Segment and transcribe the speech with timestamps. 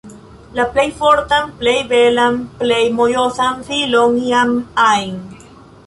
[0.59, 4.59] La plej fortan, plej belan, plej mojosan filon iam
[4.91, 5.15] ajn